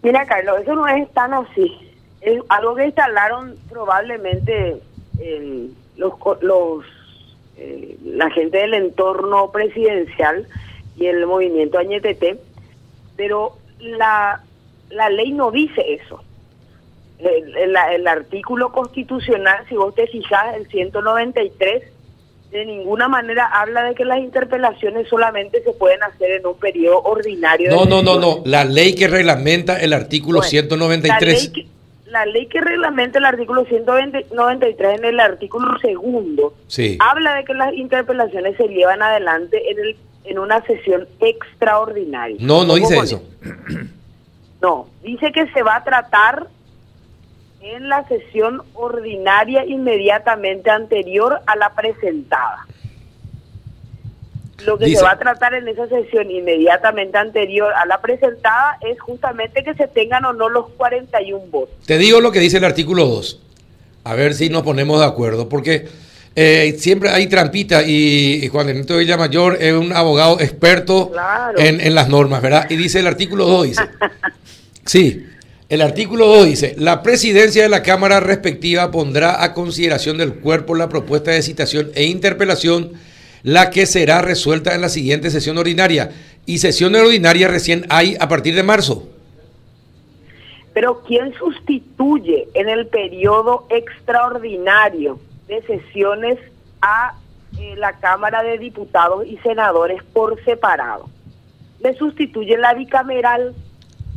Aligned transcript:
Mira, 0.00 0.26
Carlos, 0.26 0.60
eso 0.60 0.76
no 0.76 0.86
es 0.86 1.12
tan 1.12 1.34
así. 1.34 1.76
Es 2.20 2.40
algo 2.50 2.76
que 2.76 2.86
instalaron 2.86 3.56
probablemente 3.68 4.80
eh, 5.18 5.70
los, 5.96 6.12
los 6.40 6.84
eh, 7.56 7.98
la 8.04 8.30
gente 8.30 8.58
del 8.58 8.74
entorno 8.74 9.50
presidencial 9.50 10.46
y 10.94 11.06
el 11.06 11.26
movimiento 11.26 11.80
Añetete, 11.80 12.38
pero 13.16 13.58
la, 13.80 14.40
la 14.90 15.10
ley 15.10 15.32
no 15.32 15.50
dice 15.50 15.94
eso. 15.94 16.22
El, 17.18 17.56
el, 17.56 17.76
el 17.90 18.06
artículo 18.06 18.70
constitucional, 18.70 19.66
si 19.68 19.74
vos 19.74 19.96
te 19.96 20.06
fijas, 20.06 20.54
el 20.54 20.68
193 20.68 21.82
de 22.50 22.64
ninguna 22.64 23.08
manera 23.08 23.46
habla 23.46 23.82
de 23.84 23.94
que 23.94 24.04
las 24.04 24.18
interpelaciones 24.18 25.06
solamente 25.08 25.62
se 25.62 25.72
pueden 25.72 26.02
hacer 26.02 26.30
en 26.30 26.46
un 26.46 26.58
periodo 26.58 27.02
ordinario. 27.02 27.70
No, 27.70 27.84
no, 27.84 28.02
no, 28.02 28.18
no. 28.18 28.42
La 28.44 28.64
ley 28.64 28.94
que 28.94 29.06
reglamenta 29.06 29.78
el 29.78 29.92
artículo 29.92 30.42
193. 30.42 31.20
La 31.20 31.26
ley, 31.28 31.52
que, 31.52 31.66
la 32.10 32.26
ley 32.26 32.46
que 32.46 32.60
reglamenta 32.60 33.18
el 33.18 33.26
artículo 33.26 33.64
193 33.66 34.98
en 34.98 35.04
el 35.04 35.20
artículo 35.20 35.78
segundo 35.78 36.54
sí. 36.68 36.96
habla 37.00 37.34
de 37.34 37.44
que 37.44 37.54
las 37.54 37.74
interpelaciones 37.74 38.56
se 38.56 38.66
llevan 38.68 39.02
adelante 39.02 39.70
en, 39.70 39.78
el, 39.78 39.96
en 40.24 40.38
una 40.38 40.62
sesión 40.64 41.06
extraordinaria. 41.20 42.38
No, 42.40 42.64
no 42.64 42.76
dice 42.76 42.96
eso. 42.96 43.22
No, 44.60 44.88
dice 45.04 45.30
que 45.32 45.46
se 45.52 45.62
va 45.62 45.76
a 45.76 45.84
tratar 45.84 46.48
en 47.60 47.88
la 47.88 48.06
sesión 48.08 48.62
ordinaria 48.74 49.64
inmediatamente 49.66 50.70
anterior 50.70 51.40
a 51.46 51.56
la 51.56 51.74
presentada. 51.74 52.66
Lo 54.64 54.76
que 54.76 54.86
Dice- 54.86 54.98
se 54.98 55.04
va 55.04 55.12
a 55.12 55.18
tratar 55.18 55.54
en 55.54 55.68
esa 55.68 55.86
sesión 55.88 56.30
inmediatamente 56.30 57.16
anterior 57.16 57.72
a 57.74 57.86
la 57.86 58.00
presentada 58.00 58.76
es 58.80 59.00
justamente 59.00 59.62
que 59.62 59.74
se 59.74 59.86
tengan 59.86 60.24
o 60.24 60.32
no 60.32 60.48
los 60.48 60.68
41 60.70 61.46
votos. 61.50 61.74
Te 61.86 61.96
digo 61.96 62.20
lo 62.20 62.32
que 62.32 62.40
dice 62.40 62.56
el 62.58 62.64
artículo 62.64 63.06
2. 63.06 63.40
A 64.04 64.14
ver 64.14 64.34
si 64.34 64.48
nos 64.50 64.62
ponemos 64.62 64.98
de 64.98 65.06
acuerdo. 65.06 65.48
Porque 65.48 65.86
eh, 66.34 66.74
siempre 66.78 67.10
hay 67.10 67.28
trampita 67.28 67.82
y, 67.84 68.40
y 68.42 68.48
Juan 68.48 68.68
Ernesto 68.68 68.96
Villamayor 68.96 69.58
es 69.60 69.72
un 69.74 69.92
abogado 69.92 70.40
experto 70.40 71.10
Claro. 71.12 71.58
en, 71.58 71.80
en 71.80 71.94
las 71.94 72.08
normas, 72.08 72.42
¿verdad? 72.42 72.66
Y 72.68 72.76
dice 72.76 72.98
el 73.00 73.06
artículo 73.06 73.44
2, 73.46 73.62
dice. 73.64 73.82
Sí, 74.86 75.26
el 75.68 75.82
artículo 75.82 76.26
2 76.28 76.46
dice, 76.46 76.74
la 76.78 77.02
presidencia 77.02 77.62
de 77.62 77.68
la 77.68 77.82
Cámara 77.82 78.20
respectiva 78.20 78.90
pondrá 78.90 79.44
a 79.44 79.52
consideración 79.52 80.16
del 80.16 80.36
cuerpo 80.36 80.74
la 80.74 80.88
propuesta 80.88 81.30
de 81.30 81.42
citación 81.42 81.90
e 81.94 82.04
interpelación, 82.04 82.92
la 83.42 83.68
que 83.68 83.84
será 83.84 84.22
resuelta 84.22 84.74
en 84.74 84.80
la 84.80 84.88
siguiente 84.88 85.28
sesión 85.30 85.58
ordinaria. 85.58 86.10
Y 86.46 86.58
sesión 86.58 86.94
ordinaria 86.94 87.48
recién 87.48 87.84
hay 87.90 88.16
a 88.18 88.28
partir 88.28 88.54
de 88.54 88.62
marzo. 88.62 89.10
Pero 90.72 91.02
¿quién 91.06 91.34
sustituye 91.34 92.48
en 92.54 92.70
el 92.70 92.86
periodo 92.86 93.66
extraordinario 93.68 95.20
de 95.48 95.60
sesiones 95.62 96.38
a 96.80 97.14
eh, 97.60 97.74
la 97.76 97.98
Cámara 97.98 98.42
de 98.42 98.56
Diputados 98.56 99.26
y 99.26 99.36
Senadores 99.38 100.02
por 100.14 100.42
separado? 100.44 101.10
Le 101.80 101.94
sustituye 101.94 102.56
la 102.56 102.72
bicameral 102.72 103.54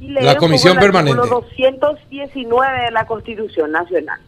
y 0.01 0.09
La 0.09 0.35
Comisión 0.35 0.77
Permanente. 0.77 1.21
219 1.29 2.81
de 2.85 2.91
la 2.91 3.05
Constitución 3.05 3.71
Nacional. 3.71 4.19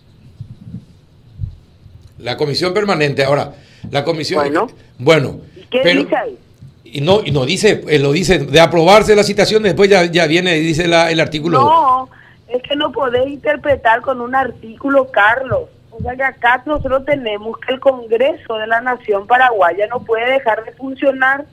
La 2.20 2.38
comisión 2.38 2.74
permanente, 2.74 3.26
ahora, 3.26 3.54
la 3.92 4.04
comisión... 4.06 4.40
Bueno. 4.46 4.68
Bueno, 4.98 5.40
¿Y 5.58 5.62
qué 5.66 5.82
pero- 5.84 6.04
dice 6.04 6.16
ahí? 6.16 6.38
Y 6.86 7.02
no, 7.02 7.22
y 7.26 7.32
no 7.32 7.44
dice, 7.46 7.84
eh, 7.88 7.98
lo 7.98 8.12
dice, 8.12 8.38
de 8.38 8.60
aprobarse 8.62 9.16
la 9.16 9.24
citación, 9.24 9.64
después 9.64 9.90
ya, 9.90 10.06
ya 10.06 10.28
viene 10.28 10.56
y 10.58 10.62
dice 10.62 10.88
la- 10.88 11.10
el 11.10 11.20
artículo. 11.20 11.60
No, 11.60 12.10
es 12.48 12.62
que 12.62 12.76
no 12.76 12.92
podés 12.92 13.28
interpretar 13.28 14.02
con 14.02 14.22
un 14.22 14.36
artículo, 14.36 15.10
Carlos. 15.10 15.64
O 15.90 16.00
sea 16.02 16.16
que 16.16 16.24
acá 16.24 16.62
nosotros 16.68 17.04
tenemos 17.06 17.58
que 17.60 17.74
el 17.74 17.80
Congreso 17.80 18.56
de 18.58 18.68
la 18.68 18.80
Nación 18.82 19.26
Paraguaya 19.26 19.88
no 19.88 20.02
puede 20.04 20.32
dejar 20.34 20.64
de 20.64 20.72
funcionar 20.74 21.46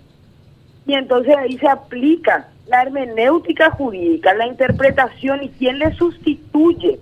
y 0.87 0.95
entonces 0.95 1.35
ahí 1.39 1.57
se 1.59 1.69
aplica 1.69 2.49
la 2.71 2.83
hermenéutica 2.83 3.71
jurídica, 3.73 4.33
la 4.35 4.47
interpretación 4.47 5.43
y 5.43 5.49
quién 5.51 5.79
le 5.79 5.93
sustituye 5.97 7.01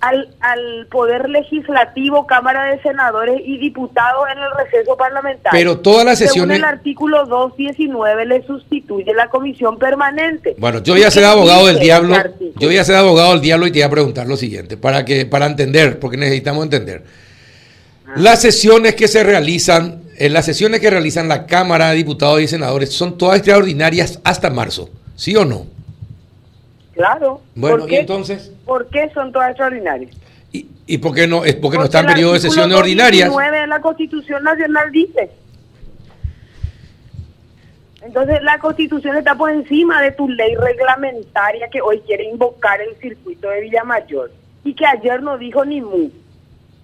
al, 0.00 0.28
al 0.40 0.86
Poder 0.90 1.28
Legislativo, 1.28 2.26
Cámara 2.26 2.64
de 2.64 2.82
Senadores 2.82 3.40
y 3.44 3.58
Diputados 3.58 4.24
en 4.32 4.38
el 4.38 4.50
receso 4.56 4.96
parlamentario. 4.96 5.58
Pero 5.58 5.78
todas 5.78 6.04
las 6.04 6.18
Según 6.18 6.32
sesiones... 6.32 6.58
el 6.58 6.64
artículo 6.64 7.26
219 7.26 8.26
le 8.26 8.46
sustituye 8.46 9.12
la 9.14 9.28
comisión 9.28 9.78
permanente. 9.78 10.54
Bueno, 10.58 10.82
yo 10.82 10.94
voy 10.94 11.02
a 11.02 11.10
ser 11.10 11.24
abogado 11.24 11.66
del 11.66 11.78
diablo. 11.78 12.14
Yo 12.58 12.68
voy 12.68 12.78
a 12.78 12.84
ser 12.84 12.96
abogado 12.96 13.32
del 13.32 13.40
diablo 13.40 13.66
y 13.66 13.72
te 13.72 13.78
voy 13.78 13.84
a 13.84 13.90
preguntar 13.90 14.26
lo 14.26 14.36
siguiente, 14.36 14.76
para 14.76 15.04
que 15.04 15.26
para 15.26 15.46
entender, 15.46 15.98
porque 15.98 16.16
necesitamos 16.16 16.64
entender. 16.64 17.04
Ah. 18.06 18.12
Las 18.16 18.40
sesiones 18.42 18.94
que 18.94 19.08
se 19.08 19.22
realizan, 19.22 20.02
en 20.20 20.34
las 20.34 20.44
sesiones 20.44 20.80
que 20.80 20.90
realizan 20.90 21.28
la 21.28 21.46
Cámara 21.46 21.88
de 21.90 21.96
Diputados 21.96 22.42
y 22.42 22.46
Senadores 22.46 22.92
son 22.92 23.16
todas 23.16 23.38
extraordinarias 23.38 24.20
hasta 24.22 24.50
marzo, 24.50 24.90
¿sí 25.16 25.34
o 25.34 25.46
no? 25.46 25.66
Claro. 26.92 27.40
Bueno, 27.54 27.78
¿Por 27.78 27.86
y 27.86 27.90
qué? 27.90 28.00
entonces, 28.00 28.52
¿Por 28.66 28.86
qué 28.90 29.10
son 29.14 29.32
todas 29.32 29.48
extraordinarias? 29.48 30.14
¿y, 30.52 30.66
y 30.86 30.98
por 30.98 31.14
qué 31.14 31.26
no? 31.26 31.42
Es 31.46 31.54
porque 31.54 31.78
no 31.78 31.84
están 31.84 32.04
en 32.04 32.10
el 32.10 32.14
periodo 32.16 32.34
de 32.34 32.40
sesiones 32.40 32.76
ordinarias. 32.76 33.28
219 33.28 33.60
de 33.60 33.66
la 33.66 33.80
Constitución 33.80 34.44
Nacional 34.44 34.92
dice. 34.92 35.30
Entonces 38.02 38.42
la 38.42 38.58
Constitución 38.58 39.16
está 39.16 39.34
por 39.36 39.50
encima 39.50 40.02
de 40.02 40.12
tu 40.12 40.28
ley 40.28 40.54
reglamentaria 40.54 41.68
que 41.68 41.80
hoy 41.80 42.00
quiere 42.00 42.24
invocar 42.24 42.82
el 42.82 42.94
circuito 42.96 43.48
de 43.48 43.62
Villamayor 43.62 44.30
y 44.64 44.74
que 44.74 44.84
ayer 44.84 45.22
no 45.22 45.38
dijo 45.38 45.64
ni 45.64 45.80
mu. 45.80 46.10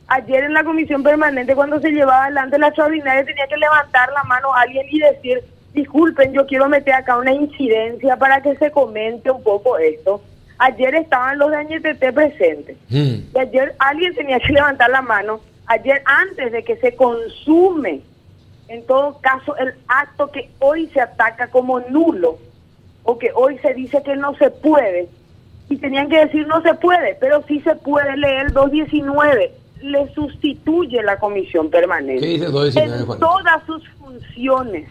Ayer 0.09 0.45
en 0.45 0.55
la 0.55 0.63
comisión 0.63 1.03
permanente 1.03 1.55
cuando 1.55 1.81
se 1.81 1.91
llevaba 1.91 2.25
adelante 2.25 2.59
la 2.59 2.69
extraordinaria 2.69 3.25
tenía 3.25 3.47
que 3.49 3.57
levantar 3.57 4.09
la 4.13 4.23
mano 4.25 4.55
a 4.55 4.61
alguien 4.61 4.87
y 4.89 5.01
decir, 5.01 5.43
disculpen, 5.75 6.33
yo 6.33 6.47
quiero 6.47 6.69
meter 6.69 6.95
acá 6.95 7.19
una 7.19 7.33
incidencia 7.33 8.17
para 8.17 8.41
que 8.41 8.57
se 8.57 8.71
comente 8.71 9.31
un 9.31 9.43
poco 9.43 9.79
esto. 9.79 10.23
Ayer 10.59 10.95
estaban 10.95 11.39
los 11.39 11.51
de 11.51 11.57
Añetete 11.57 12.13
presentes. 12.13 12.77
Mm. 12.89 13.35
Y 13.35 13.39
ayer 13.39 13.75
alguien 13.79 14.15
tenía 14.15 14.39
que 14.39 14.53
levantar 14.53 14.91
la 14.91 15.03
mano, 15.03 15.41
ayer 15.67 16.03
antes 16.05 16.53
de 16.53 16.63
que 16.63 16.77
se 16.77 16.95
consume, 16.95 18.01
en 18.69 18.87
todo 18.87 19.21
caso, 19.21 19.57
el 19.57 19.75
acto 19.89 20.31
que 20.31 20.51
hoy 20.61 20.87
se 20.89 21.01
ataca 21.01 21.49
como 21.49 21.81
nulo, 21.81 22.39
o 23.03 23.19
que 23.19 23.31
hoy 23.35 23.59
se 23.59 23.75
dice 23.75 24.03
que 24.03 24.17
no 24.17 24.35
se 24.37 24.51
puede, 24.51 25.09
y 25.69 25.77
tenían 25.77 26.09
que 26.09 26.25
decir 26.25 26.47
no 26.47 26.63
se 26.63 26.75
puede, 26.75 27.17
pero 27.17 27.43
sí 27.47 27.61
se 27.61 27.75
puede 27.75 28.17
leer 28.17 28.47
el 28.47 28.53
219, 28.53 29.53
le 29.83 30.13
sustituye 30.15 31.03
la 31.03 31.19
comisión 31.19 31.71
permanente. 31.71 32.21
¿Qué 32.21 32.33
dice 32.35 32.47
el 32.47 32.53
219, 32.53 33.13
En 33.13 33.19
todas 33.19 33.67
sus 33.67 33.83
funciones, 33.99 34.89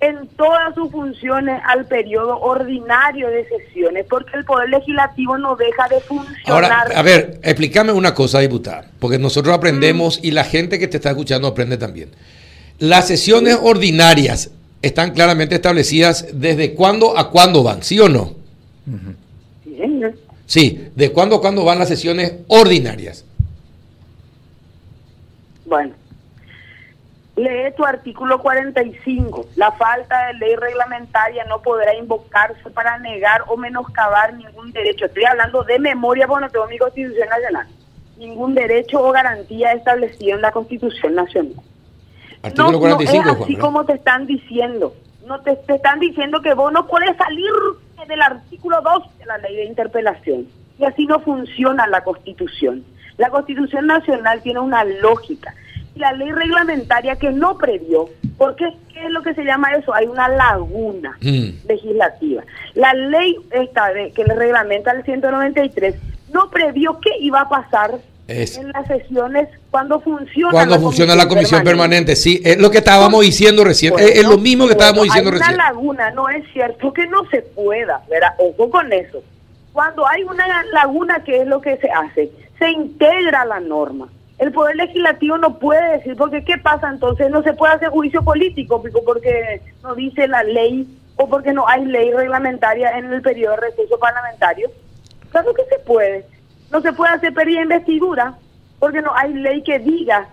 en 0.00 0.26
todas 0.36 0.74
sus 0.74 0.90
funciones 0.90 1.60
al 1.64 1.86
periodo 1.86 2.40
ordinario 2.40 3.28
de 3.28 3.46
sesiones, 3.48 4.04
porque 4.10 4.36
el 4.36 4.44
Poder 4.44 4.68
Legislativo 4.68 5.38
no 5.38 5.54
deja 5.54 5.88
de 5.88 6.00
funcionar. 6.00 6.42
Ahora, 6.46 6.80
a 6.94 7.02
ver, 7.02 7.38
explícame 7.42 7.92
una 7.92 8.12
cosa, 8.14 8.40
diputada, 8.40 8.90
porque 8.98 9.18
nosotros 9.18 9.54
aprendemos 9.54 10.18
Mm. 10.18 10.26
y 10.26 10.30
la 10.32 10.44
gente 10.44 10.78
que 10.78 10.88
te 10.88 10.96
está 10.96 11.10
escuchando 11.10 11.46
aprende 11.48 11.76
también. 11.76 12.10
Las 12.78 13.06
sesiones 13.06 13.58
ordinarias 13.62 14.50
están 14.80 15.12
claramente 15.12 15.54
establecidas 15.54 16.26
desde 16.32 16.74
cuándo 16.74 17.16
a 17.16 17.30
cuándo 17.30 17.62
van, 17.62 17.84
¿sí 17.84 18.00
o 18.00 18.08
no? 18.08 18.34
Sí, 19.64 19.76
señor. 19.76 20.14
Sí, 20.46 20.88
de 20.96 21.12
cuándo 21.12 21.36
a 21.36 21.40
cuándo 21.40 21.64
van 21.64 21.78
las 21.78 21.88
sesiones 21.88 22.34
ordinarias. 22.48 23.24
Bueno, 25.72 25.94
lee 27.34 27.72
tu 27.74 27.82
artículo 27.82 28.42
45. 28.42 29.46
La 29.56 29.72
falta 29.72 30.26
de 30.26 30.34
ley 30.34 30.54
reglamentaria 30.54 31.46
no 31.46 31.62
podrá 31.62 31.94
invocarse 31.94 32.68
para 32.74 32.98
negar 32.98 33.44
o 33.46 33.56
menoscabar 33.56 34.34
ningún 34.34 34.70
derecho. 34.72 35.06
Estoy 35.06 35.24
hablando 35.24 35.62
de 35.62 35.78
memoria 35.78 36.26
porque 36.26 36.44
no 36.44 36.50
tengo 36.50 36.66
mi 36.66 36.76
Constitución 36.76 37.26
Nacional. 37.26 37.68
Ningún 38.18 38.54
derecho 38.54 39.02
o 39.02 39.12
garantía 39.12 39.72
establecido 39.72 40.36
en 40.36 40.42
la 40.42 40.52
Constitución 40.52 41.14
Nacional. 41.14 41.54
Artículo 42.42 42.72
no, 42.72 42.78
45, 42.80 43.24
no 43.24 43.32
es 43.32 43.40
así 43.40 43.56
como 43.56 43.86
te 43.86 43.94
están 43.94 44.26
diciendo. 44.26 44.94
No 45.26 45.40
te, 45.40 45.56
te 45.56 45.76
están 45.76 46.00
diciendo 46.00 46.42
que 46.42 46.52
vos 46.52 46.70
no 46.70 46.86
puedes 46.86 47.16
salir 47.16 47.50
del 48.06 48.20
artículo 48.20 48.82
2 48.82 49.18
de 49.20 49.24
la 49.24 49.38
ley 49.38 49.56
de 49.56 49.64
interpelación. 49.64 50.48
Y 50.78 50.84
así 50.84 51.06
no 51.06 51.18
funciona 51.20 51.86
la 51.86 52.04
Constitución. 52.04 52.84
La 53.16 53.30
Constitución 53.30 53.86
Nacional 53.86 54.42
tiene 54.42 54.60
una 54.60 54.84
lógica. 54.84 55.54
La 55.94 56.12
ley 56.12 56.30
reglamentaria 56.32 57.16
que 57.16 57.30
no 57.30 57.58
previó, 57.58 58.08
porque 58.38 58.64
¿qué 58.92 59.04
es 59.04 59.10
lo 59.10 59.22
que 59.22 59.34
se 59.34 59.44
llama 59.44 59.72
eso? 59.74 59.92
Hay 59.94 60.06
una 60.06 60.28
laguna 60.28 61.16
Mm. 61.20 61.66
legislativa. 61.68 62.42
La 62.74 62.94
ley 62.94 63.36
esta 63.50 63.92
de, 63.92 64.10
que 64.12 64.24
le 64.24 64.34
reglamenta 64.34 64.90
el 64.92 65.02
193 65.04 65.94
no 66.32 66.48
previó 66.50 66.98
qué 67.00 67.10
iba 67.20 67.42
a 67.42 67.48
pasar 67.48 67.98
Es- 68.26 68.56
en 68.56 68.70
las 68.72 68.86
sesiones 68.86 69.48
cuando 69.70 70.00
funciona 70.00 70.50
Cuando 70.52 70.80
funciona 70.80 71.14
la 71.14 71.28
comisión 71.28 71.62
permanente, 71.62 72.16
sí, 72.16 72.40
es 72.44 72.56
lo 72.58 72.70
que 72.70 72.78
estábamos 72.78 73.20
diciendo 73.22 73.62
recién, 73.64 73.92
es, 73.98 74.18
es 74.18 74.24
lo 74.26 74.38
mismo 74.38 74.66
que 74.66 74.72
estábamos 74.72 75.04
diciendo 75.04 75.30
hay 75.30 75.38
recién. 75.38 75.54
una 75.56 75.64
laguna, 75.64 76.10
no 76.12 76.28
es 76.30 76.44
cierto 76.54 76.92
que 76.92 77.06
no 77.08 77.28
se 77.30 77.42
pueda, 77.42 78.00
¿verdad? 78.08 78.32
Ojo 78.38 78.70
con 78.70 78.90
eso. 78.92 79.22
Cuando 79.74 80.06
hay 80.08 80.22
una 80.22 80.46
laguna, 80.72 81.22
¿qué 81.24 81.42
es 81.42 81.46
lo 81.46 81.60
que 81.60 81.76
se 81.76 81.90
hace? 81.90 82.30
Se 82.58 82.70
integra 82.70 83.44
la 83.44 83.60
norma. 83.60 84.08
El 84.42 84.50
Poder 84.50 84.74
Legislativo 84.74 85.38
no 85.38 85.60
puede 85.60 85.98
decir, 85.98 86.16
porque 86.16 86.42
¿qué 86.42 86.58
pasa 86.58 86.90
entonces? 86.90 87.30
No 87.30 87.44
se 87.44 87.52
puede 87.52 87.74
hacer 87.74 87.90
juicio 87.90 88.24
político, 88.24 88.82
porque 89.04 89.60
no 89.84 89.94
dice 89.94 90.26
la 90.26 90.42
ley 90.42 90.84
o 91.14 91.28
porque 91.28 91.52
no 91.52 91.68
hay 91.68 91.84
ley 91.84 92.10
reglamentaria 92.12 92.98
en 92.98 93.12
el 93.12 93.22
periodo 93.22 93.54
de 93.54 93.68
receso 93.68 93.96
parlamentario. 94.00 94.68
Claro 95.30 95.54
que 95.54 95.62
se 95.70 95.78
puede. 95.86 96.26
No 96.72 96.80
se 96.80 96.92
puede 96.92 97.12
hacer 97.12 97.32
pérdida 97.32 97.62
investidura 97.62 98.34
porque 98.80 99.00
no 99.00 99.14
hay 99.14 99.32
ley 99.32 99.62
que 99.62 99.78
diga 99.78 100.26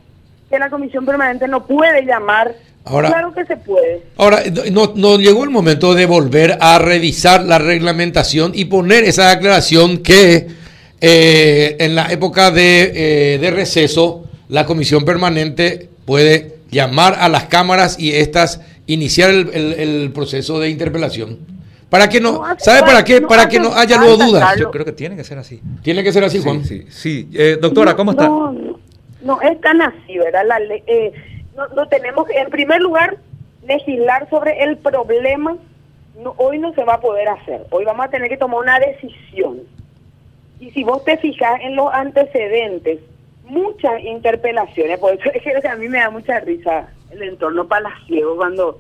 que 0.50 0.58
la 0.58 0.72
comisión 0.72 1.06
permanente 1.06 1.48
no 1.48 1.68
puede 1.68 2.04
llamar. 2.04 2.56
Ahora, 2.86 3.10
claro 3.10 3.32
que 3.32 3.46
se 3.46 3.58
puede. 3.58 4.02
Ahora, 4.18 4.40
no, 4.72 4.92
no 4.96 5.18
llegó 5.20 5.44
el 5.44 5.52
momento 5.52 5.94
de 5.94 6.08
volver 6.08 6.58
a 6.60 6.80
revisar 6.80 7.44
la 7.44 7.60
reglamentación 7.60 8.54
y 8.56 8.66
poner 8.66 9.04
esa 9.04 9.30
aclaración 9.30 10.00
que 10.00 10.48
eh, 11.02 11.78
en 11.80 11.96
la 11.96 12.12
época 12.12 12.52
de, 12.52 13.34
eh, 13.34 13.38
de 13.40 13.52
receso 13.52 14.26
la 14.50 14.66
comisión 14.66 15.06
permanente 15.06 15.90
puede 16.06 16.58
llamar 16.72 17.16
a 17.20 17.30
las 17.30 17.46
cámaras 17.46 18.00
y 18.00 18.14
estas 18.14 18.62
iniciar 18.88 19.30
el, 19.30 20.12
proceso 20.14 20.60
de 20.60 20.70
interpelación. 20.70 21.38
Para 21.90 22.10
que 22.10 22.20
no, 22.20 22.44
¿sabe 22.58 22.82
para 22.82 23.04
qué? 23.04 23.22
para 23.22 23.48
que 23.48 23.60
no 23.60 23.74
haya 23.74 23.98
luego 23.98 24.18
dudas. 24.18 24.58
Yo 24.58 24.70
creo 24.70 24.86
que 24.86 24.92
tiene 24.92 25.16
que 25.16 25.24
ser 25.24 25.38
así. 25.38 25.62
Tiene 25.82 26.04
que 26.04 26.12
ser 26.12 26.24
así, 26.24 26.40
Juan. 26.40 26.64
Sí, 26.64 26.86
sí. 26.90 27.30
Eh, 27.34 27.58
doctora, 27.60 27.96
¿cómo 27.96 28.12
está? 28.12 28.28
No, 28.28 28.56
no, 29.22 29.42
es 29.42 29.60
tan 29.62 29.82
así, 29.82 30.18
¿verdad? 30.18 30.44
La, 30.46 30.60
eh, 30.60 31.14
no, 31.56 31.88
tenemos 31.88 32.28
que, 32.28 32.40
en 32.40 32.50
primer 32.50 32.82
lugar, 32.82 33.18
legislar 33.68 34.30
sobre 34.30 34.64
el 34.64 34.78
problema. 34.78 35.56
No, 36.22 36.34
hoy 36.38 36.60
no 36.60 36.74
se 36.74 36.84
va 36.84 36.96
a 36.96 37.02
poder 37.02 37.28
hacer. 37.28 37.66
Hoy 37.72 37.86
vamos 37.86 38.06
a 38.06 38.10
tener 38.10 38.30
que 38.30 38.38
tomar 38.38 38.60
una 38.60 38.80
decisión. 38.80 39.62
Y 40.60 40.72
si 40.72 40.84
vos 40.84 41.04
te 41.06 41.18
fijas 41.18 41.60
en 41.62 41.76
los 41.76 41.92
antecedentes, 41.94 43.00
muchas 43.44 44.02
interpelaciones, 44.04 45.00
por 45.00 45.14
eso 45.14 45.30
es 45.34 45.42
que 45.42 45.68
a 45.68 45.76
mí 45.76 45.88
me 45.88 46.00
da 46.00 46.10
mucha 46.10 46.40
risa 46.40 46.88
el 47.12 47.24
entorno 47.24 47.68
palaciego 47.68 48.36
cuando 48.36 48.80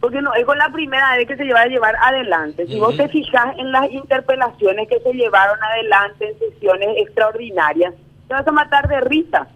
porque 0.00 0.22
no 0.22 0.32
es 0.32 0.46
con 0.46 0.56
la 0.56 0.72
primera 0.72 1.14
vez 1.16 1.28
que 1.28 1.36
se 1.36 1.44
lleva 1.44 1.60
a 1.60 1.66
llevar 1.66 1.94
adelante. 2.02 2.66
Si 2.66 2.80
vos 2.80 2.96
te 2.96 3.06
fijas 3.08 3.54
en 3.58 3.70
las 3.70 3.90
interpelaciones 3.90 4.88
que 4.88 4.98
se 5.00 5.12
llevaron 5.12 5.62
adelante 5.62 6.26
en 6.26 6.38
sesiones 6.38 6.88
extraordinarias, 6.96 7.92
te 8.26 8.32
vas 8.32 8.46
a 8.46 8.52
matar 8.52 8.88
de 8.88 8.98
risa. 9.02 9.46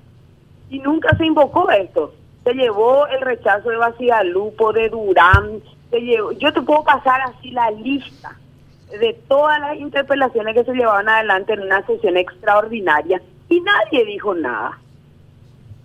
Y 0.69 0.81
nunca 0.81 1.17
se 1.17 1.25
invocó 1.25 1.71
esto. 1.71 2.13
Se 2.45 2.53
llevó 2.53 3.07
el 3.07 3.23
rechazo 3.23 3.71
de 3.71 4.25
Lupo, 4.25 4.75
de 4.75 4.91
Durán, 4.91 5.63
se 5.91 6.01
llevó, 6.01 6.33
yo 6.33 6.53
te 6.53 6.61
puedo 6.61 6.85
pasar 6.85 7.23
así 7.23 7.51
la 7.51 7.71
lista 7.71 8.37
de 8.91 9.13
todas 9.29 9.61
las 9.61 9.77
interpelaciones 9.77 10.55
que 10.55 10.65
se 10.65 10.73
llevaban 10.73 11.09
adelante 11.09 11.55
en 11.55 11.63
una 11.63 11.85
sesión 11.87 12.17
extraordinaria 12.17 13.21
y 13.49 13.61
nadie 13.61 14.05
dijo 14.05 14.35
nada. 14.35 14.79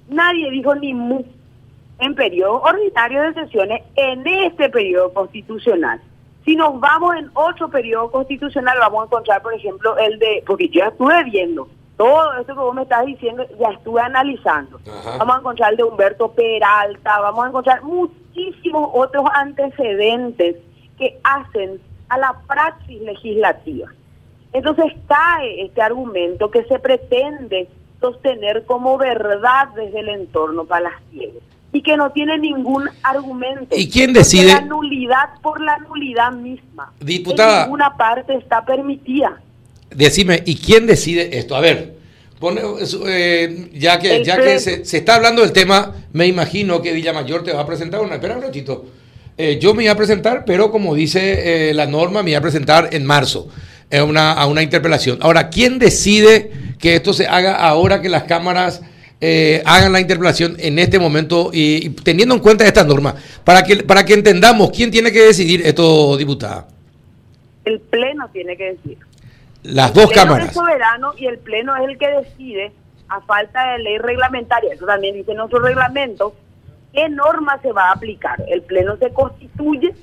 Nadie 0.09 0.49
dijo 0.51 0.75
ni 0.75 0.93
mu 0.93 1.23
en 1.99 2.15
periodo 2.15 2.61
ordinario 2.61 3.21
de 3.21 3.33
sesiones 3.33 3.83
en 3.95 4.25
este 4.25 4.69
periodo 4.69 5.13
constitucional. 5.13 6.01
Si 6.45 6.55
nos 6.55 6.79
vamos 6.79 7.15
en 7.17 7.29
otro 7.33 7.69
periodo 7.69 8.09
constitucional, 8.09 8.77
vamos 8.79 9.01
a 9.01 9.05
encontrar, 9.05 9.41
por 9.41 9.53
ejemplo, 9.53 9.97
el 9.97 10.17
de, 10.17 10.43
porque 10.47 10.69
yo 10.69 10.79
ya 10.79 10.87
estuve 10.87 11.23
viendo, 11.25 11.67
todo 11.97 12.33
esto 12.39 12.53
que 12.53 12.59
vos 12.59 12.73
me 12.73 12.83
estás 12.83 13.05
diciendo, 13.05 13.45
ya 13.59 13.71
estuve 13.71 14.01
analizando. 14.01 14.79
Vamos 15.17 15.35
a 15.35 15.39
encontrar 15.39 15.71
el 15.71 15.77
de 15.77 15.83
Humberto 15.83 16.31
Peralta, 16.31 17.19
vamos 17.19 17.45
a 17.45 17.47
encontrar 17.49 17.83
muchísimos 17.83 18.89
otros 18.93 19.25
antecedentes 19.33 20.55
que 20.97 21.19
hacen 21.23 21.81
a 22.09 22.17
la 22.17 22.35
praxis 22.47 23.01
legislativa. 23.01 23.87
Entonces 24.51 24.93
cae 25.07 25.63
este 25.63 25.81
argumento 25.81 26.49
que 26.49 26.63
se 26.65 26.79
pretende 26.79 27.67
sostener 28.01 28.65
como 28.65 28.97
verdad 28.97 29.69
desde 29.75 29.99
el 29.99 30.09
entorno 30.09 30.65
palaciego 30.65 31.39
y 31.71 31.81
que 31.81 31.95
no 31.97 32.11
tiene 32.11 32.37
ningún 32.37 32.89
argumento. 33.03 33.75
¿Y 33.75 33.89
quién 33.89 34.13
decide? 34.13 34.53
La 34.53 34.61
nulidad 34.61 35.39
por 35.41 35.61
la 35.61 35.77
nulidad 35.77 36.31
misma. 36.31 36.91
Diputada. 36.99 37.59
En 37.59 37.63
ninguna 37.65 37.95
parte 37.95 38.35
está 38.35 38.65
permitida. 38.65 39.39
Decime, 39.91 40.41
¿y 40.45 40.55
quién 40.55 40.87
decide 40.87 41.37
esto? 41.37 41.55
A 41.55 41.61
ver, 41.61 41.95
eh, 43.07 43.69
ya 43.73 43.99
que, 43.99 44.23
ya 44.23 44.37
que 44.37 44.59
se, 44.59 44.81
está 44.97 45.15
hablando 45.15 45.41
del 45.41 45.51
tema, 45.51 45.93
me 46.13 46.25
imagino 46.25 46.81
que 46.81 46.93
Villamayor 46.93 47.43
te 47.43 47.53
va 47.53 47.61
a 47.61 47.67
presentar 47.67 48.01
una. 48.01 48.15
Espera 48.15 48.35
un 48.35 48.43
ratito. 48.43 48.85
Eh, 49.41 49.57
yo 49.59 49.73
me 49.73 49.83
iba 49.83 49.93
a 49.93 49.95
presentar, 49.95 50.43
pero 50.45 50.69
como 50.69 50.93
dice 50.93 51.69
eh, 51.69 51.73
la 51.73 51.87
norma, 51.87 52.21
me 52.21 52.31
iba 52.31 52.39
a 52.39 52.43
presentar 52.43 52.89
en 52.91 53.05
marzo 53.05 53.47
una, 53.89 54.33
a 54.33 54.45
una 54.45 54.61
interpelación. 54.61 55.17
Ahora, 55.21 55.49
¿quién 55.49 55.79
decide 55.79 56.51
que 56.77 56.95
esto 56.95 57.13
se 57.13 57.25
haga 57.25 57.55
ahora 57.55 58.01
que 58.01 58.09
las 58.09 58.23
cámaras 58.23 58.81
eh, 59.21 59.61
hagan 59.65 59.91
la 59.91 59.99
interpelación 59.99 60.55
en 60.59 60.79
este 60.79 60.97
momento 60.97 61.49
y, 61.51 61.89
teniendo 61.89 62.35
en 62.35 62.41
cuenta 62.41 62.65
esta 62.65 62.85
norma, 62.85 63.15
para 63.43 63.63
que, 63.63 63.83
para 63.83 64.05
que 64.05 64.13
entendamos 64.13 64.71
quién 64.71 64.91
tiene 64.91 65.11
que 65.11 65.21
decidir 65.21 65.65
esto, 65.65 66.15
diputada. 66.15 66.67
El 67.65 67.81
Pleno 67.81 68.29
tiene 68.31 68.55
que 68.55 68.71
decir. 68.71 68.97
Las 69.63 69.93
dos 69.93 70.09
cámaras. 70.11 70.49
Es 70.49 70.53
soberano 70.53 71.13
y 71.17 71.25
el 71.25 71.37
Pleno 71.37 71.75
es 71.75 71.89
el 71.89 71.97
que 71.97 72.07
decide, 72.07 72.71
a 73.09 73.19
falta 73.21 73.73
de 73.73 73.79
ley 73.79 73.97
reglamentaria, 73.97 74.73
eso 74.73 74.85
también 74.85 75.15
dice 75.15 75.33
nuestro 75.33 75.59
reglamento, 75.59 76.33
qué 76.93 77.09
norma 77.09 77.59
se 77.61 77.71
va 77.71 77.89
a 77.89 77.93
aplicar. 77.93 78.43
El 78.47 78.61
Pleno 78.61 78.97
se 78.97 79.11
constituye 79.11 79.93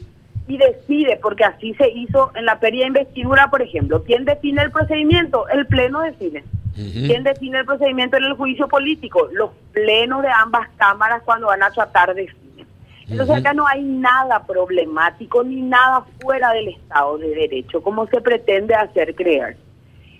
y 0.48 0.58
decide, 0.58 1.18
porque 1.20 1.44
así 1.44 1.74
se 1.74 1.90
hizo 1.90 2.30
en 2.34 2.44
la 2.44 2.56
feria 2.58 2.82
de 2.82 2.88
investidura, 2.88 3.50
por 3.50 3.62
ejemplo. 3.62 4.04
¿Quién 4.04 4.24
define 4.24 4.62
el 4.62 4.70
procedimiento? 4.70 5.48
El 5.48 5.66
Pleno 5.66 6.00
decide. 6.00 6.44
¿Quién 6.74 7.24
define 7.24 7.60
el 7.60 7.64
procedimiento 7.64 8.18
en 8.18 8.24
el 8.24 8.34
juicio 8.34 8.68
político? 8.68 9.28
Los 9.32 9.50
plenos 9.72 10.20
de 10.20 10.28
ambas 10.28 10.68
cámaras 10.76 11.22
cuando 11.24 11.46
van 11.46 11.62
a 11.62 11.70
tratar 11.70 12.14
de 12.14 12.22
definir. 12.22 12.66
Entonces 13.08 13.36
acá 13.36 13.54
no 13.54 13.66
hay 13.66 13.82
nada 13.82 14.44
problemático 14.44 15.42
ni 15.42 15.62
nada 15.62 16.04
fuera 16.20 16.52
del 16.52 16.68
Estado 16.68 17.16
de 17.18 17.28
Derecho, 17.28 17.82
como 17.82 18.06
se 18.08 18.20
pretende 18.20 18.74
hacer 18.74 19.14
creer. 19.14 19.56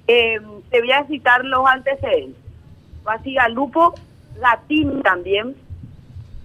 Eh, 0.06 0.40
te 0.70 0.80
voy 0.80 0.92
a 0.92 1.04
citar 1.06 1.44
los 1.44 1.66
antecedentes. 1.66 2.42
Lupo, 3.50 3.94
Gatín 4.40 5.02
también, 5.02 5.54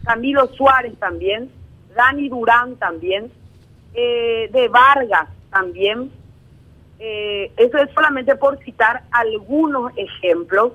Camilo 0.03 0.47
Suárez 0.55 0.97
también, 0.99 1.49
Dani 1.95 2.29
Durán 2.29 2.75
también, 2.77 3.31
eh, 3.93 4.49
de 4.51 4.67
Vargas 4.67 5.27
también, 5.49 6.11
eh, 7.03 7.51
eso 7.57 7.79
es 7.79 7.89
solamente 7.95 8.35
por 8.35 8.59
citar 8.63 9.01
algunos 9.09 9.91
ejemplos 9.97 10.73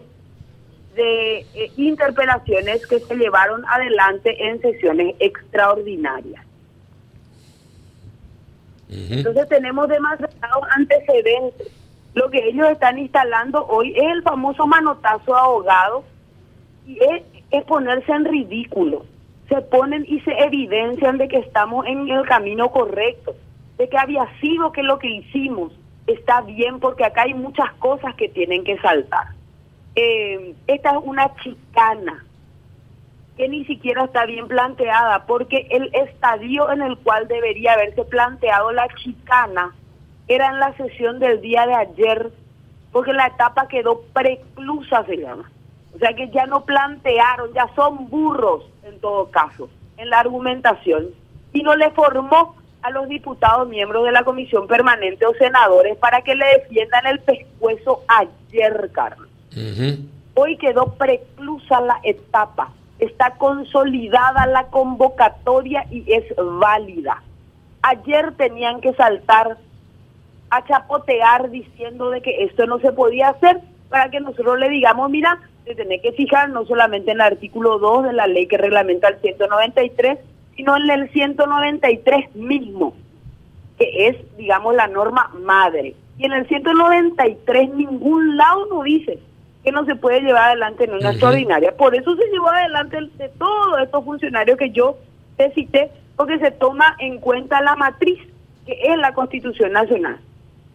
de 0.97 1.39
eh, 1.55 1.71
interpelaciones 1.77 2.85
que 2.87 2.99
se 2.99 3.15
llevaron 3.15 3.65
adelante 3.67 4.49
en 4.49 4.61
sesiones 4.61 5.15
extraordinarias. 5.21 6.45
Entonces 8.89 9.49
tenemos 9.49 9.89
demasiados 9.89 10.65
antecedentes. 10.77 11.69
Lo 12.15 12.29
que 12.31 12.49
ellos 12.49 12.71
están 12.71 12.99
instalando 12.99 13.65
hoy 13.67 13.93
es 13.97 14.11
el 14.11 14.23
famoso 14.23 14.67
manotazo 14.67 15.33
de 15.33 15.39
abogado 15.39 16.05
y 16.87 16.99
es, 17.05 17.23
es 17.53 17.65
ponerse 17.65 18.11
en 18.11 18.25
ridículo. 18.25 19.05
Se 19.49 19.61
ponen 19.63 20.05
y 20.09 20.21
se 20.21 20.33
evidencian 20.43 21.19
de 21.19 21.29
que 21.29 21.39
estamos 21.39 21.87
en 21.87 22.09
el 22.09 22.27
camino 22.27 22.71
correcto, 22.71 23.35
de 23.79 23.89
que 23.89 23.99
había 23.99 24.27
sido 24.41 24.73
que 24.73 24.83
lo 24.83 24.99
que 24.99 25.09
hicimos 25.09 25.73
está 26.07 26.41
bien 26.43 26.81
porque 26.81 27.05
acá 27.05 27.23
hay 27.23 27.35
muchas 27.35 27.73
cosas 27.75 28.15
que 28.15 28.29
tienen 28.29 28.65
que 28.65 28.79
saltar. 28.79 29.29
Eh, 29.95 30.55
esta 30.67 30.91
es 30.91 30.99
una 31.03 31.35
chicana 31.37 32.25
que 33.37 33.49
ni 33.49 33.65
siquiera 33.67 34.05
está 34.05 34.25
bien 34.25 34.49
planteada 34.49 35.27
porque 35.27 35.67
el 35.71 35.91
estadio 35.95 36.71
en 36.71 36.83
el 36.83 36.97
cual 36.99 37.29
debería 37.29 37.75
haberse 37.75 38.05
planteado 38.05 38.73
la 38.73 38.89
chicana 38.97 39.75
era 40.29 40.49
en 40.49 40.59
la 40.59 40.75
sesión 40.77 41.19
del 41.19 41.41
día 41.41 41.67
de 41.67 41.75
ayer 41.75 42.31
porque 42.93 43.13
la 43.13 43.27
etapa 43.27 43.69
quedó 43.69 44.01
preclusa, 44.13 45.05
se 45.05 45.19
llama. 45.19 45.51
O 45.95 45.99
sea 45.99 46.15
que 46.15 46.31
ya 46.31 46.47
no 46.47 46.65
plantearon, 46.65 47.53
ya 47.53 47.69
son 47.75 48.09
burros 48.09 48.65
en 48.87 49.01
todo 49.01 49.31
caso 49.31 49.69
en 49.97 50.11
la 50.11 50.21
argumentación 50.21 51.09
y 51.53 51.63
no 51.63 51.75
le 51.75 51.91
formó 51.91 52.57
a 52.83 52.91
los 52.91 53.09
diputados 53.09 53.69
miembros 53.69 54.05
de 54.05 54.13
la 54.13 54.23
comisión 54.23 54.67
permanente 54.67 55.27
o 55.27 55.35
senadores 55.35 55.97
para 55.97 56.23
que 56.23 56.35
le 56.35 56.47
defiendan 56.59 57.07
el 57.07 57.19
pescuezo 57.21 58.03
ayer, 58.09 58.91
Carlos. 58.93 59.29
Hoy 60.35 60.57
quedó 60.59 60.95
preclusa 60.95 61.81
la 61.81 61.99
etapa, 62.03 62.73
está 62.99 63.31
consolidada 63.33 64.47
la 64.47 64.67
convocatoria 64.67 65.87
y 65.91 66.05
es 66.13 66.25
válida. 66.37 67.23
Ayer 67.83 68.33
tenían 68.37 68.81
que 68.81 68.93
saltar 68.95 69.57
a 70.51 70.65
chapotear 70.65 71.51
diciendo 71.51 72.11
de 72.11 72.21
que 72.21 72.45
esto 72.45 72.67
no 72.67 72.79
se 72.79 72.93
podía 72.93 73.31
hacer 73.31 73.61
para 73.89 74.11
que 74.11 74.21
nosotros 74.21 74.59
le 74.59 74.69
digamos, 74.69 75.11
mira, 75.11 75.41
se 75.67 75.75
tiene 75.75 76.01
que 76.01 76.13
fijar 76.13 76.49
no 76.51 76.65
solamente 76.65 77.11
en 77.11 77.17
el 77.17 77.23
artículo 77.23 77.79
2 77.79 78.05
de 78.05 78.13
la 78.13 78.29
ley 78.29 78.47
que 78.47 78.57
reglamenta 78.57 79.09
el 79.09 79.19
193, 79.19 80.19
sino 80.55 80.77
en 80.77 80.89
el 80.89 81.11
193 81.11 82.37
mismo, 82.37 82.95
que 83.77 84.07
es, 84.07 84.17
digamos, 84.37 84.77
la 84.77 84.87
norma 84.87 85.33
madre. 85.43 85.97
Y 86.19 86.25
en 86.25 86.33
el 86.33 86.47
193 86.47 87.71
ningún 87.75 88.37
lado 88.37 88.67
no 88.67 88.85
dice 88.85 89.19
que 89.65 89.73
no 89.73 89.85
se 89.85 89.97
puede 89.97 90.21
llevar 90.21 90.51
adelante 90.51 90.85
en 90.85 90.95
una 90.95 91.11
extraordinaria. 91.11 91.77
Por 91.77 91.97
eso 91.97 92.15
se 92.15 92.29
llevó 92.31 92.49
adelante 92.49 92.99
de 93.19 93.29
todos 93.31 93.81
estos 93.83 94.05
funcionarios 94.05 94.57
que 94.57 94.71
yo 94.71 94.97
te 95.37 95.51
cité, 95.51 95.91
porque 96.17 96.39
se 96.39 96.53
toma 96.53 96.97
en 97.01 97.19
cuenta 97.19 97.61
la 97.61 97.75
matriz, 97.75 98.21
que 98.65 98.79
es 98.85 98.97
la 98.99 99.13
Constitución 99.15 99.73
Nacional. 99.73 100.21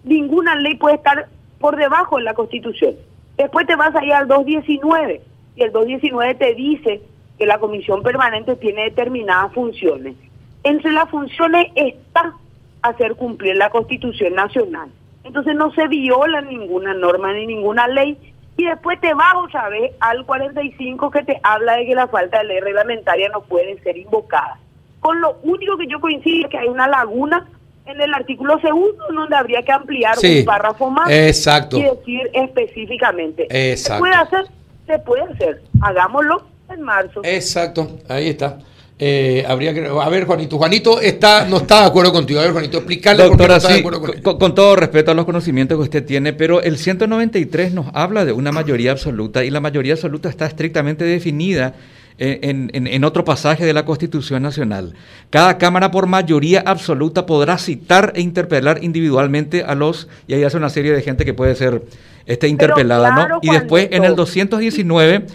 Ninguna 0.04 0.56
ley 0.56 0.76
puede 0.76 0.96
estar 0.96 1.30
por 1.60 1.78
debajo 1.78 2.18
de 2.18 2.24
la 2.24 2.34
Constitución. 2.34 2.96
Después 3.42 3.66
te 3.66 3.76
vas 3.76 3.96
a 3.96 4.06
ir 4.06 4.14
al 4.14 4.28
219 4.28 5.20
y 5.56 5.64
el 5.64 5.72
219 5.72 6.36
te 6.36 6.54
dice 6.54 7.02
que 7.40 7.48
la 7.48 7.58
Comisión 7.58 8.04
Permanente 8.04 8.56
tiene 8.56 8.84
determinadas 8.84 9.52
funciones. 9.52 10.16
Entre 10.64 10.92
las 10.92 11.10
funciones 11.10 11.70
está 11.74 12.36
hacer 12.84 13.16
cumplir 13.16 13.56
la 13.56 13.72
Constitución 13.72 14.36
Nacional. 14.36 14.90
Entonces 15.24 15.56
no 15.56 15.72
se 15.74 15.88
viola 15.88 16.42
ninguna 16.42 16.94
norma 16.94 17.34
ni 17.34 17.48
ninguna 17.48 17.88
ley 17.88 18.16
y 18.58 18.66
después 18.66 19.02
te 19.02 19.12
vas 19.16 19.34
otra 19.34 19.70
vez 19.70 19.92
al 20.02 20.24
45 20.24 21.10
que 21.10 21.24
te 21.24 21.40
habla 21.42 21.78
de 21.78 21.88
que 21.88 21.96
la 21.96 22.08
falta 22.10 22.38
de 22.38 22.44
ley 22.44 22.60
reglamentaria 22.60 23.28
no 23.30 23.42
puede 23.42 23.82
ser 23.82 23.98
invocada. 23.98 24.60
Con 25.00 25.20
lo 25.20 25.38
único 25.42 25.78
que 25.78 25.88
yo 25.88 26.00
coincido 26.00 26.46
es 26.46 26.52
que 26.52 26.60
hay 26.60 26.68
una 26.68 26.88
laguna 26.88 27.48
en 27.86 28.02
el 28.02 28.14
artículo 28.14 28.60
segundo 28.62 29.06
donde 29.14 29.36
habría 29.36 29.64
que 29.64 29.72
ampliar 29.72 30.16
un 30.18 30.46
párrafo 30.46 30.90
más 30.90 31.10
exacto. 31.10 31.78
y 31.78 31.84
decir 31.84 32.30
específicamente. 32.34 33.48
Exacto. 33.50 34.06
¿Se 34.06 34.10
puede 34.10 34.16
hacer? 34.16 34.46
Se 34.88 35.00
puede 35.00 35.24
hacer. 35.24 35.62
Hagámoslo 35.82 36.46
en 36.70 36.82
marzo. 36.82 37.22
Exacto, 37.24 38.00
ahí 38.08 38.30
está. 38.30 38.60
Eh, 39.04 39.44
habría 39.48 39.74
que 39.74 39.84
a 39.88 40.10
ver 40.10 40.26
Juanito 40.26 40.60
Juanito 40.60 41.02
está 41.02 41.46
no 41.46 41.58
está 41.58 41.82
de 41.82 41.88
acuerdo 41.88 42.14
contigo 42.14 42.40
a 42.40 42.44
ver 42.44 42.52
Juanito 42.52 42.78
explicarle 42.78 43.28
por 43.30 43.36
qué 43.36 43.48
no 43.48 43.56
está 43.56 43.70
de 43.70 43.80
acuerdo 43.80 44.00
con, 44.00 44.38
con, 44.38 44.54
todo 44.54 44.76
respeto 44.76 45.10
a 45.10 45.16
los 45.16 45.26
conocimientos 45.26 45.76
que 45.76 45.82
usted 45.82 46.06
tiene 46.06 46.34
pero 46.34 46.62
el 46.62 46.78
193 46.78 47.74
nos 47.74 47.88
habla 47.96 48.26
de 48.26 48.32
una 48.32 48.52
mayoría 48.52 48.92
absoluta 48.92 49.44
y 49.44 49.50
la 49.50 49.60
mayoría 49.60 49.94
absoluta 49.94 50.30
está 50.30 50.46
estrictamente 50.46 51.04
definida 51.04 51.74
en, 52.22 52.70
en, 52.74 52.88
en, 52.88 53.04
otro 53.04 53.25
pasaje 53.25 53.66
de 53.66 53.74
la 53.74 53.84
Constitución 53.84 54.44
Nacional. 54.44 54.94
Cada 55.32 55.58
Cámara 55.58 55.90
por 55.90 56.06
mayoría 56.06 56.62
absoluta 56.66 57.25
podrá 57.25 57.58
citar 57.58 58.13
e 58.16 58.22
interpelar 58.22 58.84
individualmente 58.84 59.63
a 59.63 59.74
los, 59.74 60.08
y 60.28 60.36
ahí 60.36 60.44
hace 60.44 60.58
una 60.58 60.70
serie 60.70 60.94
de 60.94 61.01
gente 61.01 61.25
que 61.25 61.34
puede 61.34 61.56
ser 61.56 61.84
este, 62.28 62.48
interpelada, 62.48 63.28
¿no? 63.28 63.40
Y 63.42 63.50
después 63.50 63.88
en 63.92 64.04
el 64.04 64.16
219 64.16 65.25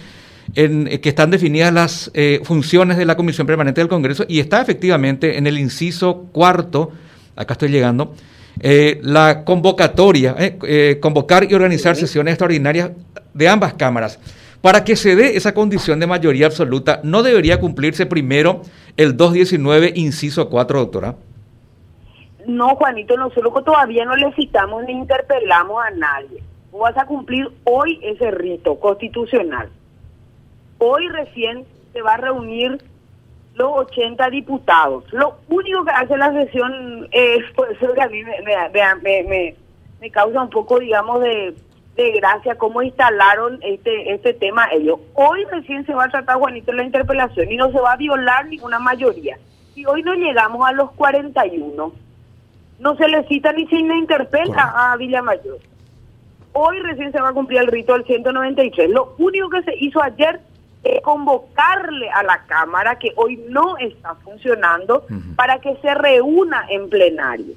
en 0.54 0.86
eh, 0.86 1.00
que 1.00 1.08
están 1.08 1.30
definidas 1.30 1.72
las 1.72 2.10
eh, 2.14 2.40
funciones 2.44 2.96
de 2.96 3.04
la 3.04 3.16
Comisión 3.16 3.46
Permanente 3.46 3.80
del 3.80 3.88
Congreso 3.88 4.24
y 4.28 4.38
está 4.38 4.60
efectivamente 4.60 5.38
en 5.38 5.46
el 5.46 5.58
inciso 5.58 6.28
cuarto, 6.32 6.92
acá 7.34 7.54
estoy 7.54 7.70
llegando, 7.70 8.14
eh, 8.60 9.00
la 9.02 9.44
convocatoria, 9.44 10.36
convocar 11.00 11.50
y 11.50 11.54
organizar 11.54 11.96
sesiones 11.96 12.32
extraordinarias 12.32 12.90
de 13.34 13.48
ambas 13.48 13.74
cámaras. 13.74 14.18
Para 14.66 14.82
que 14.82 14.96
se 14.96 15.14
dé 15.14 15.36
esa 15.36 15.54
condición 15.54 16.00
de 16.00 16.08
mayoría 16.08 16.46
absoluta, 16.46 16.98
¿no 17.04 17.22
debería 17.22 17.60
cumplirse 17.60 18.04
primero 18.04 18.62
el 18.96 19.16
219, 19.16 19.92
inciso 19.94 20.50
4, 20.50 20.80
doctora? 20.80 21.14
No, 22.48 22.74
Juanito, 22.74 23.16
nosotros 23.16 23.64
todavía 23.64 24.04
no 24.04 24.16
le 24.16 24.32
citamos 24.32 24.82
ni 24.82 24.94
interpelamos 24.94 25.80
a 25.84 25.90
nadie. 25.90 26.42
vas 26.72 26.98
a 26.98 27.06
cumplir 27.06 27.48
hoy 27.62 28.00
ese 28.02 28.32
rito 28.32 28.80
constitucional. 28.80 29.68
Hoy 30.78 31.06
recién 31.10 31.64
se 31.92 32.02
va 32.02 32.14
a 32.14 32.16
reunir 32.16 32.82
los 33.54 33.70
80 33.70 34.30
diputados. 34.30 35.04
Lo 35.12 35.36
único 35.48 35.84
que 35.84 35.92
hace 35.92 36.16
la 36.16 36.32
sesión 36.32 37.06
es, 37.12 37.48
por 37.54 37.70
eso 37.70 37.94
que 37.94 38.02
a 38.02 38.08
mí 38.08 38.20
me, 40.00 40.10
causa 40.10 40.42
un 40.42 40.50
poco, 40.50 40.80
digamos, 40.80 41.20
de, 41.20 41.54
gracia 41.96 42.56
cómo 42.56 42.82
instalaron 42.82 43.58
este 43.62 44.12
este 44.12 44.34
tema 44.34 44.68
ellos. 44.72 44.98
Hoy 45.14 45.44
recién 45.44 45.84
se 45.86 45.94
va 45.94 46.04
a 46.04 46.10
tratar, 46.10 46.38
Juanito, 46.38 46.72
la 46.72 46.84
interpelación 46.84 47.50
y 47.50 47.56
no 47.56 47.70
se 47.72 47.80
va 47.80 47.92
a 47.92 47.96
violar 47.96 48.46
ninguna 48.46 48.78
mayoría. 48.78 49.38
Si 49.74 49.84
hoy 49.86 50.02
no 50.02 50.14
llegamos 50.14 50.66
a 50.66 50.72
los 50.72 50.92
41, 50.92 51.92
no 52.78 52.96
se 52.96 53.08
le 53.08 53.24
cita 53.28 53.52
ni 53.52 53.66
se 53.66 53.76
le 53.76 53.96
interpela 53.96 54.74
a 54.76 54.96
Villamayor. 54.96 55.58
Hoy 56.52 56.80
recién 56.80 57.12
se 57.12 57.20
va 57.20 57.30
a 57.30 57.34
cumplir 57.34 57.60
el 57.60 57.66
rito 57.66 57.92
del 57.92 58.04
193. 58.04 58.90
Lo 58.90 59.14
único 59.18 59.50
que 59.50 59.62
se 59.62 59.76
hizo 59.76 60.02
ayer 60.02 60.40
convocarle 61.02 62.10
a 62.10 62.22
la 62.22 62.44
Cámara 62.46 62.98
que 62.98 63.12
hoy 63.16 63.36
no 63.48 63.76
está 63.78 64.14
funcionando 64.16 65.04
para 65.36 65.58
que 65.58 65.76
se 65.76 65.94
reúna 65.94 66.66
en 66.68 66.88
plenario. 66.88 67.54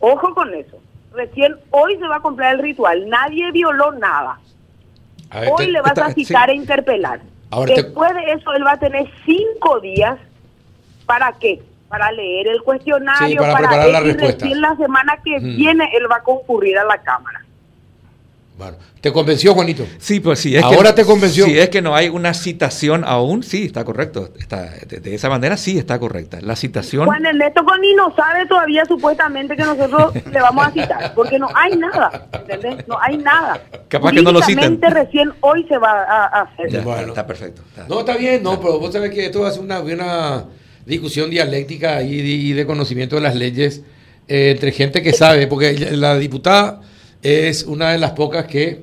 Ojo 0.00 0.34
con 0.34 0.54
eso. 0.54 0.78
Recién 1.12 1.56
hoy 1.70 1.96
se 1.96 2.06
va 2.06 2.16
a 2.16 2.20
comprar 2.20 2.54
el 2.54 2.60
ritual. 2.60 3.08
Nadie 3.08 3.50
violó 3.52 3.92
nada. 3.92 4.38
hoy 5.50 5.66
le 5.70 5.80
vas 5.80 5.98
a 5.98 6.12
citar 6.12 6.50
e 6.50 6.54
interpelar. 6.54 7.20
Después 7.66 8.14
de 8.14 8.32
eso, 8.32 8.52
él 8.52 8.66
va 8.66 8.72
a 8.72 8.78
tener 8.78 9.10
cinco 9.24 9.80
días. 9.80 10.18
¿Para 11.06 11.32
qué? 11.32 11.62
Para 11.88 12.12
leer 12.12 12.48
el 12.48 12.62
cuestionario, 12.62 13.40
para, 13.40 13.70
para 13.70 13.86
la 13.86 14.00
respuesta. 14.00 14.46
la 14.46 14.76
semana 14.76 15.18
que 15.24 15.38
viene 15.38 15.88
él 15.94 16.10
va 16.10 16.16
a 16.16 16.22
concurrir 16.22 16.78
a 16.78 16.84
la 16.84 16.98
Cámara. 16.98 17.42
Bueno, 18.58 18.76
¿te 19.00 19.12
convenció, 19.12 19.54
Juanito? 19.54 19.86
Sí, 19.98 20.18
pues 20.18 20.40
sí. 20.40 20.56
Es 20.56 20.64
Ahora 20.64 20.92
te 20.92 21.04
convenció. 21.04 21.44
Si 21.44 21.56
es 21.56 21.68
que 21.68 21.80
no 21.80 21.94
hay 21.94 22.08
una 22.08 22.34
citación 22.34 23.04
aún, 23.06 23.44
sí, 23.44 23.66
está 23.66 23.84
correcto. 23.84 24.30
Está, 24.36 24.70
de, 24.84 25.14
esa 25.14 25.28
manera 25.28 25.56
sí 25.56 25.78
está 25.78 26.00
correcta. 26.00 26.40
La 26.40 26.56
citación... 26.56 27.06
Juan 27.06 27.24
Ernesto 27.24 27.64
Coni 27.64 27.94
no 27.94 28.12
sabe 28.16 28.46
todavía 28.46 28.84
supuestamente 28.84 29.54
que 29.54 29.62
nosotros 29.62 30.12
le 30.32 30.40
vamos 30.40 30.66
a 30.66 30.72
citar, 30.72 31.14
porque 31.14 31.38
no 31.38 31.48
hay 31.54 31.76
nada, 31.76 32.26
¿entendés? 32.32 32.88
No 32.88 32.98
hay 33.00 33.16
nada. 33.18 33.62
Capaz 33.86 34.10
que 34.10 34.22
no 34.22 34.32
lo 34.32 34.42
citen. 34.42 34.80
recién 34.82 35.32
hoy 35.40 35.64
se 35.68 35.78
va 35.78 36.02
a, 36.02 36.42
hacer. 36.42 36.82
bueno, 36.82 37.08
está 37.08 37.24
perfecto. 37.24 37.62
No, 37.88 38.00
está 38.00 38.16
bien, 38.16 38.42
no, 38.42 38.60
pero 38.60 38.80
vos 38.80 38.92
sabés 38.92 39.12
que 39.12 39.26
esto 39.26 39.42
va 39.42 39.48
a 39.48 39.52
ser 39.52 39.62
una, 39.62 39.78
una 39.78 40.46
discusión 40.84 41.30
dialéctica 41.30 42.02
y, 42.02 42.52
de 42.54 42.66
conocimiento 42.66 43.14
de 43.14 43.22
las 43.22 43.36
leyes 43.36 43.84
eh, 44.26 44.50
entre 44.50 44.72
gente 44.72 45.00
que 45.00 45.12
sabe, 45.12 45.46
porque 45.46 45.74
la 45.92 46.18
diputada 46.18 46.80
es 47.22 47.64
una 47.64 47.90
de 47.90 47.98
las 47.98 48.12
pocas 48.12 48.46
que 48.46 48.82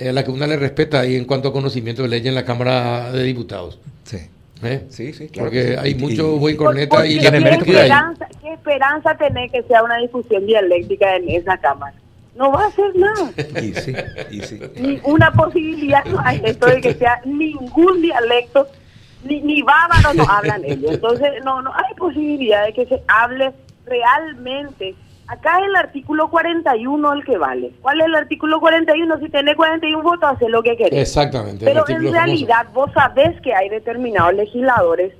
a 0.00 0.12
la 0.12 0.24
que 0.24 0.30
una 0.30 0.46
le 0.46 0.56
respeta 0.56 1.00
ahí 1.00 1.16
en 1.16 1.24
cuanto 1.24 1.48
a 1.48 1.52
conocimiento 1.52 2.02
de 2.02 2.08
ley 2.08 2.26
en 2.26 2.34
la 2.34 2.44
Cámara 2.44 3.10
de 3.10 3.22
Diputados. 3.24 3.80
Sí. 4.04 4.18
¿Eh? 4.62 4.86
Sí, 4.88 5.12
sí, 5.12 5.28
claro 5.28 5.50
Porque 5.50 5.76
hay 5.78 5.94
mucho 5.94 6.36
buen 6.36 6.56
corneta 6.56 7.06
y 7.06 7.20
¿qué, 7.20 7.28
esperanza, 7.28 8.26
¿Qué 8.40 8.52
esperanza 8.52 9.14
tener 9.16 9.50
que 9.50 9.62
sea 9.62 9.84
una 9.84 9.98
discusión 9.98 10.46
dialéctica 10.46 11.16
en 11.16 11.28
esa 11.28 11.56
Cámara? 11.58 11.94
No 12.34 12.52
va 12.52 12.66
a 12.66 12.70
ser 12.72 12.94
nada. 12.96 13.32
y 13.62 13.72
sí, 13.74 13.94
y 14.30 14.40
sí. 14.40 14.60
Ni 14.76 15.00
una 15.04 15.32
posibilidad 15.32 16.04
no 16.04 16.20
hay 16.24 16.40
esto 16.44 16.66
de 16.66 16.80
que 16.80 16.94
sea 16.94 17.20
ningún 17.24 18.00
dialecto, 18.00 18.68
ni, 19.24 19.40
ni 19.40 19.62
bávaro 19.62 20.14
no 20.14 20.24
hablan 20.28 20.64
ellos. 20.64 20.92
Entonces, 20.92 21.28
no, 21.44 21.62
no 21.62 21.72
hay 21.74 21.94
posibilidad 21.96 22.64
de 22.66 22.72
que 22.72 22.86
se 22.86 23.02
hable 23.08 23.52
realmente 23.86 24.94
Acá 25.28 25.58
es 25.60 25.66
el 25.66 25.76
artículo 25.76 26.30
41 26.30 27.12
el 27.12 27.24
que 27.24 27.36
vale. 27.36 27.72
¿Cuál 27.82 28.00
es 28.00 28.06
el 28.06 28.14
artículo 28.14 28.60
41? 28.60 29.18
Si 29.18 29.28
tenés 29.28 29.56
41 29.56 30.02
votos, 30.02 30.30
hace 30.32 30.48
lo 30.48 30.62
que 30.62 30.74
querés. 30.74 31.00
Exactamente. 31.00 31.66
Pero 31.66 31.86
en 31.86 32.10
realidad 32.10 32.66
vos 32.72 32.90
sabés 32.94 33.38
que 33.42 33.54
hay 33.54 33.68
determinados 33.68 34.34
legisladores 34.34 35.12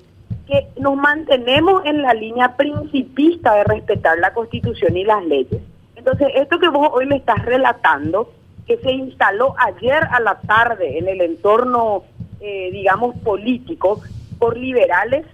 que 0.46 0.66
nos 0.80 0.96
mantenemos 0.96 1.84
en 1.84 2.00
la 2.00 2.14
línea 2.14 2.56
principista 2.56 3.54
de 3.54 3.64
respetar 3.64 4.18
la 4.18 4.32
Constitución 4.32 4.96
y 4.96 5.04
las 5.04 5.22
leyes. 5.26 5.60
Entonces, 5.94 6.28
esto 6.36 6.58
que 6.58 6.68
vos 6.68 6.88
hoy 6.90 7.04
me 7.04 7.16
estás 7.16 7.44
relatando, 7.44 8.32
que 8.66 8.78
se 8.78 8.90
instaló 8.90 9.54
ayer 9.58 10.02
a 10.10 10.20
la 10.20 10.40
tarde 10.40 10.98
en 10.98 11.08
el 11.08 11.20
entorno, 11.20 12.04
eh, 12.40 12.70
digamos, 12.72 13.14
político, 13.16 14.00
por 14.38 14.56
liberales 14.56 15.26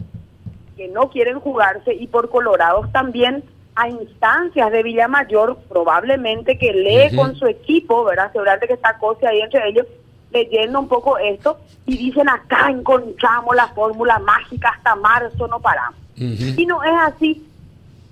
que 0.77 0.89
no 0.89 1.11
quieren 1.11 1.39
jugarse 1.39 1.95
y 1.95 2.09
por 2.09 2.29
colorados 2.29 2.91
también, 2.91 3.45
a 3.77 3.89
instancias 3.89 4.71
de 4.71 4.83
Villamayor, 4.83 5.59
probablemente 5.69 6.59
que 6.59 6.73
lee 6.73 7.17
con 7.17 7.35
su 7.35 7.47
equipo, 7.47 8.05
¿verdad? 8.05 8.31
Seguramente 8.33 8.69
que 8.69 8.75
está 8.75 8.99
Cosa 8.99 9.29
ahí 9.29 9.41
entre 9.41 9.69
ellos, 9.69 9.87
leyendo 10.33 10.81
un 10.81 10.89
poco 10.89 11.19
esto, 11.19 11.59
y 11.87 11.97
dicen 11.97 12.29
acá 12.29 12.69
encontramos 12.71 13.55
la 13.55 13.69
fórmula 13.69 14.19
mágica, 14.21 14.71
hasta 14.77 14.95
marzo 14.97 15.49
no 15.49 15.61
paramos. 15.61 15.99
Y 16.17 16.65
no 16.67 16.83
es 16.85 16.93
así. 17.01 17.45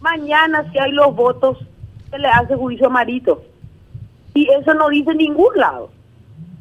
Mañana 0.00 0.68
si 0.72 0.78
hay 0.78 0.90
los 0.90 1.14
votos, 1.14 1.58
se 2.10 2.18
le 2.18 2.28
hace 2.28 2.56
juicio 2.56 2.86
a 2.86 2.90
Marito. 2.90 3.44
Y 4.34 4.50
eso 4.50 4.74
no 4.74 4.88
dice 4.88 5.14
ningún 5.14 5.56
lado. 5.56 5.90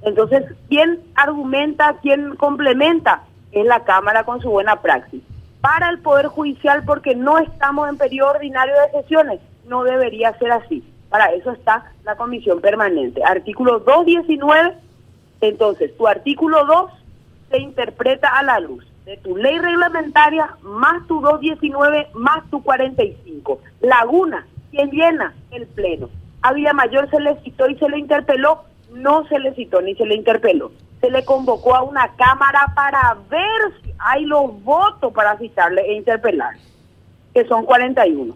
Entonces, 0.04 0.44
¿quién 0.70 1.00
argumenta, 1.16 1.96
quién 2.02 2.36
complementa? 2.36 3.24
Es 3.52 3.66
la 3.66 3.84
Cámara 3.84 4.24
con 4.24 4.42
su 4.42 4.50
buena 4.50 4.82
praxis 4.82 5.22
para 5.62 5.90
el 5.90 6.00
Poder 6.00 6.28
Judicial 6.28 6.84
porque 6.86 7.16
no 7.16 7.38
estamos 7.38 7.88
en 7.88 7.98
periodo 7.98 8.32
ordinario 8.32 8.74
de 8.74 9.02
sesiones. 9.02 9.40
No 9.66 9.84
debería 9.84 10.38
ser 10.40 10.52
así. 10.52 10.84
Para 11.10 11.32
eso 11.34 11.52
está 11.52 11.92
la 12.04 12.16
comisión 12.16 12.62
permanente. 12.62 13.24
Artículo 13.24 13.80
219, 13.80 14.76
entonces, 15.42 15.96
tu 15.98 16.08
artículo 16.08 16.66
2 16.66 16.92
se 17.50 17.60
interpreta 17.60 18.30
a 18.30 18.44
la 18.44 18.60
luz 18.60 18.86
de 19.06 19.18
tu 19.18 19.36
ley 19.36 19.58
reglamentaria 19.58 20.56
más 20.62 21.06
tu 21.08 21.20
219 21.20 22.10
más 22.14 22.50
tu 22.50 22.62
45. 22.64 23.60
Laguna, 23.82 24.46
quien 24.70 24.90
llena 24.92 25.34
el 25.52 25.68
Pleno. 25.68 26.10
A 26.44 26.54
Villamayor 26.54 27.10
se 27.10 27.20
le 27.20 27.36
citó 27.42 27.68
y 27.68 27.76
se 27.78 27.90
le 27.90 27.98
interpeló, 27.98 28.64
no 28.94 29.28
se 29.28 29.40
le 29.40 29.54
citó 29.56 29.82
ni 29.82 29.96
se 29.96 30.06
le 30.06 30.16
interpeló. 30.16 30.72
Se 31.02 31.10
le 31.10 31.26
convocó 31.26 31.76
a 31.76 31.82
una 31.82 32.10
cámara 32.16 32.72
para 32.76 33.18
ver 33.30 33.74
si 33.84 33.91
hay 34.04 34.26
los 34.26 34.64
votos 34.64 35.14
para 35.14 35.38
citarle 35.38 35.82
e 35.82 35.94
interpelar, 35.94 36.56
que 37.34 37.46
son 37.46 37.66
41. 37.66 38.36